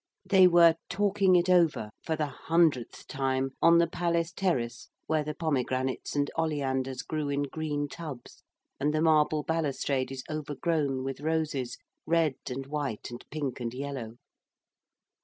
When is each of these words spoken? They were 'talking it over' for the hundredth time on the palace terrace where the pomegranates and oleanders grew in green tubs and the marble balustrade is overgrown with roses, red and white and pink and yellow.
They 0.25 0.47
were 0.47 0.77
'talking 0.89 1.35
it 1.35 1.47
over' 1.47 1.91
for 2.03 2.15
the 2.15 2.25
hundredth 2.25 3.05
time 3.05 3.51
on 3.61 3.77
the 3.77 3.85
palace 3.85 4.31
terrace 4.31 4.89
where 5.05 5.23
the 5.23 5.35
pomegranates 5.35 6.15
and 6.15 6.31
oleanders 6.35 7.03
grew 7.03 7.29
in 7.29 7.43
green 7.43 7.87
tubs 7.87 8.41
and 8.79 8.95
the 8.95 9.01
marble 9.03 9.43
balustrade 9.43 10.11
is 10.11 10.23
overgrown 10.27 11.03
with 11.03 11.21
roses, 11.21 11.77
red 12.07 12.33
and 12.49 12.65
white 12.65 13.11
and 13.11 13.23
pink 13.29 13.59
and 13.59 13.75
yellow. 13.75 14.15